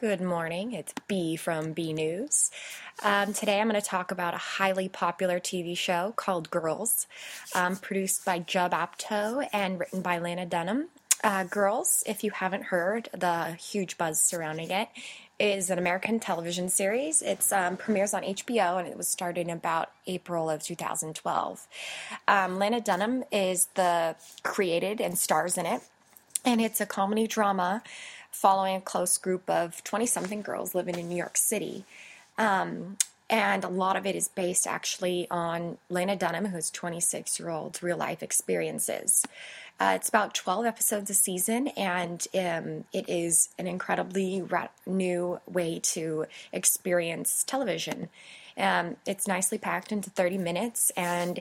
[0.00, 0.74] Good morning.
[0.74, 2.52] It's B from B News.
[3.02, 7.08] Um, today I'm going to talk about a highly popular TV show called Girls,
[7.52, 10.90] um, produced by Judd Apatow and written by Lena Dunham.
[11.24, 14.88] Uh, Girls, if you haven't heard the huge buzz surrounding it,
[15.40, 17.20] is an American television series.
[17.20, 21.66] It um, premieres on HBO and it was started in about April of 2012.
[22.28, 25.80] Um, Lena Dunham is the created and stars in it,
[26.48, 27.82] and it's a comedy drama
[28.30, 31.84] following a close group of 20 something girls living in New York City.
[32.38, 32.96] Um,
[33.28, 37.82] and a lot of it is based actually on Lena Dunham, who's 26 year old
[37.82, 39.26] real life experiences.
[39.78, 45.38] Uh, it's about 12 episodes a season, and um, it is an incredibly ra- new
[45.46, 48.08] way to experience television.
[48.56, 51.40] Um, it's nicely packed into 30 minutes, and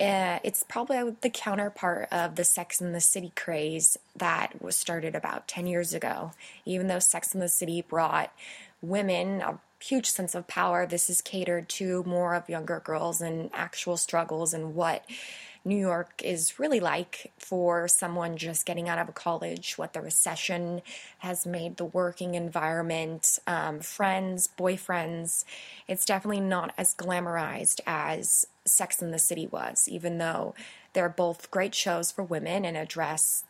[0.00, 5.14] uh, it's probably the counterpart of the Sex and the City craze that was started
[5.14, 6.32] about 10 years ago.
[6.64, 8.32] Even though Sex and the City brought
[8.82, 13.50] women a huge sense of power, this is catered to more of younger girls and
[13.52, 15.04] actual struggles and what
[15.66, 20.82] New York is really like for someone just getting out of college, what the recession
[21.20, 25.44] has made the working environment, um, friends, boyfriends.
[25.88, 30.54] It's definitely not as glamorized as Sex and the City was, even though
[30.92, 33.44] they're both great shows for women and address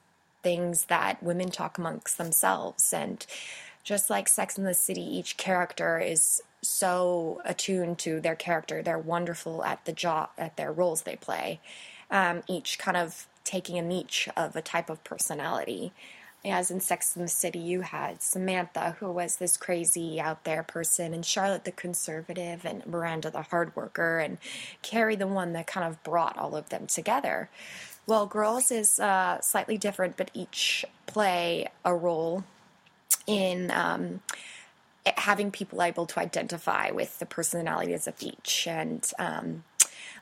[0.44, 2.92] things that women talk amongst themselves.
[2.92, 3.26] And
[3.82, 8.82] just like Sex and the City, each character is so attuned to their character.
[8.82, 11.60] They're wonderful at the job, at their roles they play
[12.14, 15.92] um, each kind of taking a niche of a type of personality.
[16.46, 20.62] As in Sex and the City, you had Samantha, who was this crazy out there
[20.62, 24.38] person, and Charlotte the conservative, and Miranda the hard worker, and
[24.82, 27.48] Carrie the one that kind of brought all of them together.
[28.06, 32.44] Well, Girls is uh, slightly different, but each play a role
[33.26, 34.20] in um,
[35.16, 38.66] having people able to identify with the personalities of each.
[38.68, 39.64] And um,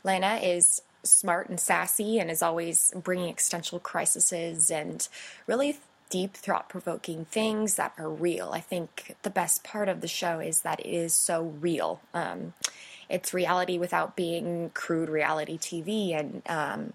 [0.04, 5.08] Lena is smart and sassy and is always bringing existential crises and
[5.46, 5.78] really
[6.12, 8.50] deep, thought provoking things that are real.
[8.52, 12.00] I think the best part of the show is that it is so real.
[12.12, 12.52] Um,
[13.08, 16.18] it's reality without being crude reality TV.
[16.18, 16.92] And um,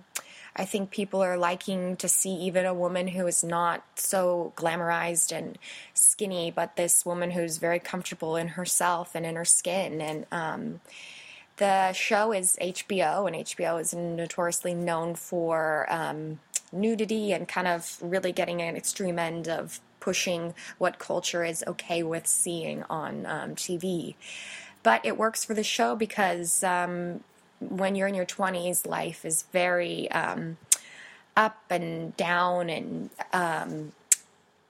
[0.55, 5.35] I think people are liking to see even a woman who is not so glamorized
[5.35, 5.57] and
[5.95, 9.99] skinny, but this woman who's very comfortable in herself and in her skin.
[9.99, 10.81] And, um,
[11.57, 16.39] the show is HBO, and HBO is notoriously known for um,
[16.71, 22.03] nudity and kind of really getting an extreme end of pushing what culture is okay
[22.03, 24.15] with seeing on um, TV.
[24.83, 27.23] But it works for the show because um,
[27.59, 30.57] when you're in your 20s, life is very um,
[31.35, 33.91] up and down and um,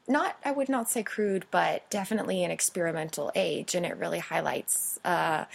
[0.07, 4.99] not I would not say crude, but definitely an experimental age, and it really highlights
[5.03, 5.45] uh,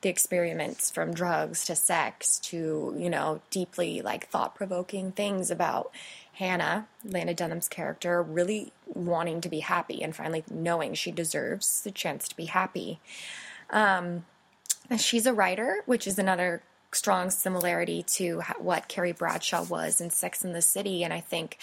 [0.00, 5.92] the experiments from drugs to sex to you know deeply like thought provoking things about
[6.34, 11.90] Hannah, Lena Dunham's character, really wanting to be happy and finally knowing she deserves the
[11.90, 12.98] chance to be happy.
[13.68, 14.24] Um,
[14.98, 20.42] she's a writer, which is another strong similarity to what Carrie Bradshaw was in Sex
[20.42, 21.58] and the City, and I think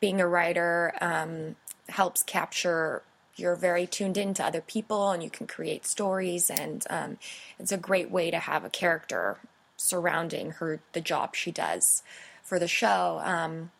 [0.00, 0.94] being a writer.
[1.00, 1.56] Um,
[1.88, 3.02] helps capture
[3.36, 7.18] you're very tuned in to other people and you can create stories and um,
[7.58, 9.38] it's a great way to have a character
[9.76, 12.02] surrounding her the job she does
[12.42, 13.20] for the show.
[13.24, 13.70] Um,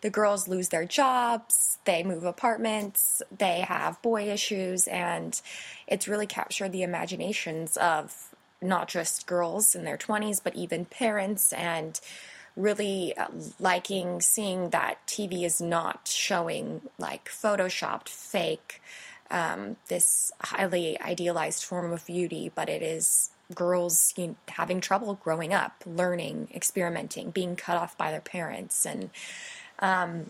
[0.00, 5.40] the girls lose their jobs they move apartments they have boy issues and
[5.86, 11.52] it's really captured the imaginations of not just girls in their 20s but even parents
[11.52, 12.00] and
[12.56, 13.28] really uh,
[13.58, 18.82] liking seeing that TV is not showing like photoshopped, fake,
[19.30, 25.14] um, this highly idealized form of beauty, but it is girls you know, having trouble
[25.14, 28.84] growing up, learning, experimenting, being cut off by their parents.
[28.84, 29.10] And
[29.78, 30.26] um,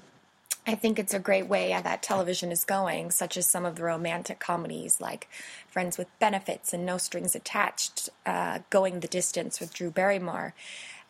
[0.67, 3.83] I think it's a great way that television is going, such as some of the
[3.83, 5.29] romantic comedies like
[5.69, 10.55] Friends with Benefits and No Strings Attached, uh, Going the Distance with Drew Barrymore.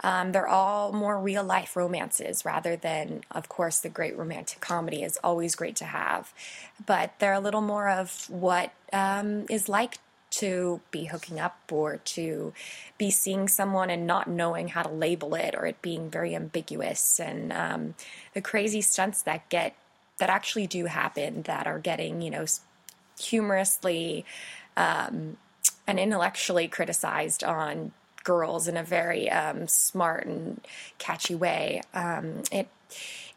[0.02, 5.02] Um, they're all more real life romances rather than, of course, the great romantic comedy
[5.02, 6.32] is always great to have.
[6.86, 9.98] But they're a little more of what um, is like
[10.30, 12.52] to be hooking up or to
[12.98, 17.18] be seeing someone and not knowing how to label it or it being very ambiguous.
[17.18, 17.94] And um,
[18.34, 19.74] the crazy stunts that get
[20.18, 22.44] that actually do happen that are getting you know
[23.18, 24.24] humorously
[24.76, 25.36] um,
[25.86, 27.92] and intellectually criticized on
[28.30, 30.60] girls in a very um, smart and
[30.98, 31.82] catchy way.
[31.92, 32.68] Um, it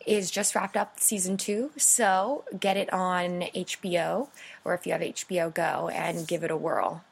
[0.06, 4.28] is just wrapped up season two, so get it on HBO
[4.64, 7.04] or if you have HBO Go and give it a whirl.